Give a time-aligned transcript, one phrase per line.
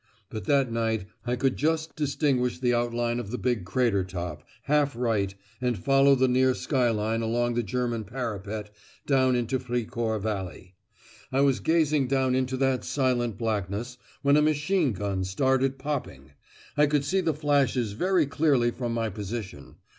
[0.31, 4.95] But that night I could just distinguish the outline of the big crater top, half
[4.95, 8.71] right, and follow the near skyline along the German parapet
[9.05, 10.73] down into Fricourt valley.
[11.31, 16.31] I was gazing down into that silent blackness, when a machine gun started popping;
[16.75, 19.75] I could see the flashes very clearly from my position.